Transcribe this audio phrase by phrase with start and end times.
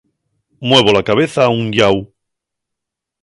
[0.61, 1.99] Muevo la cabeza a un llau.